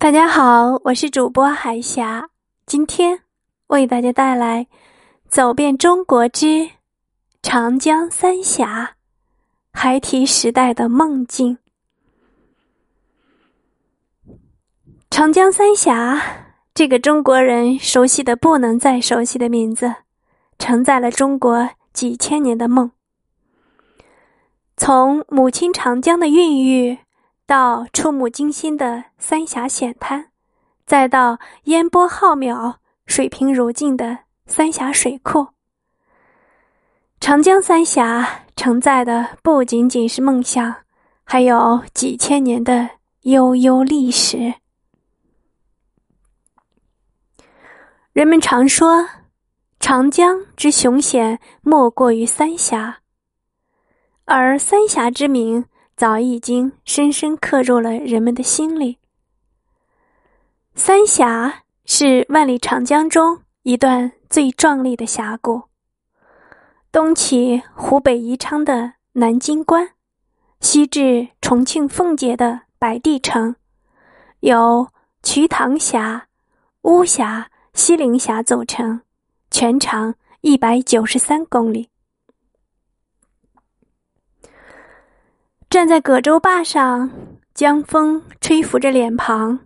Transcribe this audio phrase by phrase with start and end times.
[0.00, 2.30] 大家好，我是主播海霞，
[2.64, 3.20] 今天
[3.66, 4.64] 为大家带来
[5.28, 6.70] 《走遍中国之
[7.42, 8.94] 长江三峡》
[9.78, 11.58] 孩提时代的梦境。
[15.10, 16.18] 长江三峡
[16.72, 19.96] 这个中国人熟悉的不能再熟悉的名字，
[20.58, 22.90] 承载了中国几千年的梦，
[24.78, 27.00] 从母亲长江的孕育。
[27.50, 30.30] 到触目惊心的三峡险滩，
[30.86, 32.76] 再到烟波浩渺、
[33.06, 35.48] 水平如镜的三峡水库，
[37.18, 40.76] 长江三峡承载的不仅仅是梦想，
[41.24, 42.88] 还有几千年的
[43.22, 44.54] 悠悠历史。
[48.12, 49.08] 人们常说，
[49.80, 53.00] 长江之雄险莫过于三峡，
[54.24, 55.66] 而三峡之名。
[56.00, 58.96] 早已经深深刻入了人们的心里。
[60.74, 65.64] 三峡是万里长江中一段最壮丽的峡谷，
[66.90, 69.90] 东起湖北宜昌的南京关，
[70.62, 73.56] 西至重庆奉节的白帝城，
[74.38, 74.88] 由
[75.22, 76.28] 瞿塘峡、
[76.80, 79.02] 巫峡、西陵峡组成，
[79.50, 81.90] 全长一百九十三公里。
[85.70, 87.08] 站在葛洲坝上，
[87.54, 89.60] 江风吹拂着脸庞，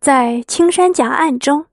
[0.00, 1.66] 在青山夹岸中，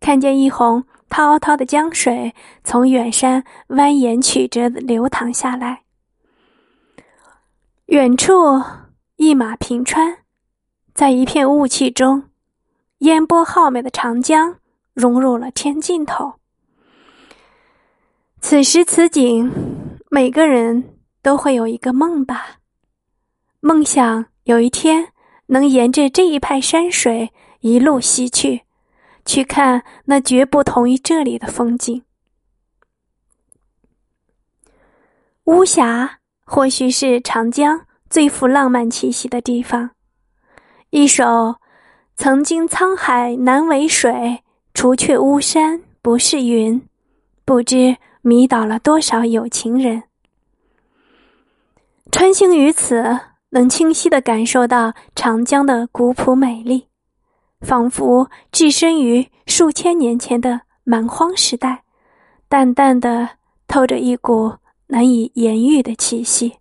[0.00, 5.82] 看见一泓滔滔的江水从远山蜿蜒曲折的流淌下来。
[7.88, 8.62] 远处
[9.16, 10.16] 一马平川，
[10.94, 12.30] 在一片雾气中，
[13.00, 14.56] 烟波浩渺的长江
[14.94, 16.36] 融入了天尽头。
[18.40, 19.52] 此时此景，
[20.10, 22.56] 每个人都会有一个梦吧。
[23.62, 25.12] 梦想有一天
[25.46, 27.30] 能沿着这一派山水
[27.60, 28.62] 一路西去，
[29.26, 32.02] 去看那绝不同于这里的风景。
[35.44, 39.90] 巫峡或许是长江最富浪漫气息的地方。
[40.88, 41.56] 一首
[42.16, 44.42] “曾经沧海难为水，
[44.72, 46.80] 除却巫山不是云”，
[47.44, 50.04] 不知迷倒了多少有情人。
[52.10, 53.20] 穿行于此。
[53.50, 56.86] 能清晰的感受到长江的古朴美丽，
[57.60, 61.82] 仿佛置身于数千年前的蛮荒时代，
[62.48, 63.28] 淡淡的
[63.66, 64.52] 透着一股
[64.86, 66.58] 难以言喻的气息。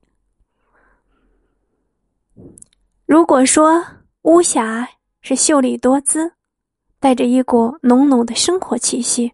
[3.06, 3.86] 如果说
[4.24, 4.90] 巫峡
[5.22, 6.34] 是秀丽多姿，
[7.00, 9.34] 带着一股浓浓的生活气息，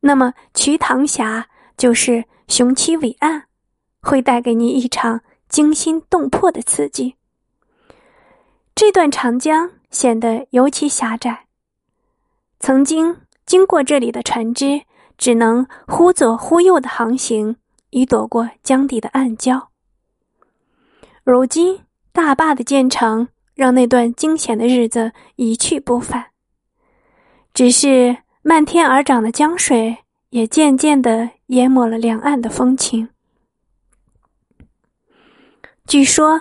[0.00, 3.44] 那么瞿塘峡就是雄奇伟岸，
[4.00, 5.20] 会带给你一场。
[5.52, 7.14] 惊心动魄的刺激。
[8.74, 11.44] 这段长江显得尤其狭窄。
[12.58, 14.82] 曾经经过这里的船只
[15.18, 17.56] 只能忽左忽右的航行，
[17.90, 19.66] 以躲过江底的暗礁。
[21.22, 21.80] 如今
[22.12, 26.28] 大坝的建成，让那段惊险的日子一去不返。
[27.52, 29.98] 只是漫天而涨的江水，
[30.30, 33.10] 也渐渐的淹没了两岸的风情。
[35.92, 36.40] 据说，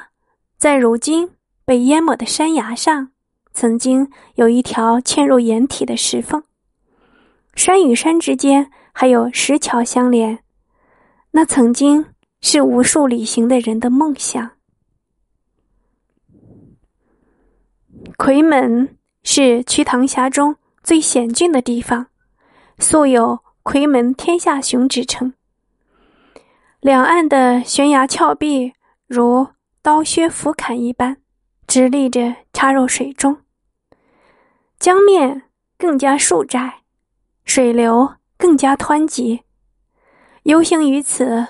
[0.57, 1.29] 在如今
[1.65, 3.11] 被淹没的山崖上，
[3.51, 6.41] 曾经有一条嵌入岩体的石缝，
[7.53, 10.39] 山与山之间还有石桥相连。
[11.31, 12.05] 那曾经
[12.39, 14.51] 是无数旅行的人的梦想。
[18.17, 22.07] 夔门是瞿塘峡中最险峻的地方，
[22.79, 25.33] 素有“夔门天下雄”之称。
[26.79, 28.71] 两岸的悬崖峭壁。
[29.13, 29.45] 如
[29.81, 31.17] 刀削斧砍一般，
[31.67, 33.41] 直立着插入水中。
[34.79, 36.83] 江面更加竖窄，
[37.43, 39.41] 水流更加湍急。
[40.43, 41.45] 游行于此，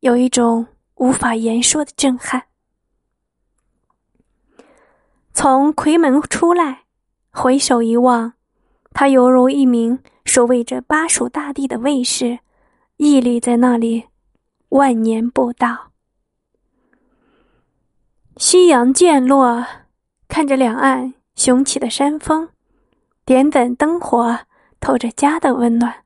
[0.00, 0.66] 有一种
[0.96, 2.48] 无法言说的震撼。
[5.32, 6.82] 从夔门出来，
[7.30, 8.34] 回首一望，
[8.92, 12.40] 他犹如一名守卫着巴蜀大地的卫士，
[12.98, 14.04] 屹立在那里，
[14.68, 15.92] 万年不倒。
[18.36, 19.66] 夕阳渐落，
[20.28, 22.46] 看着两岸雄起的山峰，
[23.24, 24.38] 点点灯火
[24.78, 26.04] 透着家的温暖，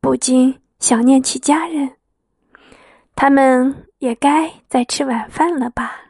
[0.00, 1.92] 不禁想念起家人。
[3.14, 6.00] 他们也该在吃晚饭了吧。